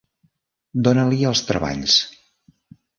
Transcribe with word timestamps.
Dona-li 0.89 1.21
els 1.35 1.45
treballs. 1.53 2.03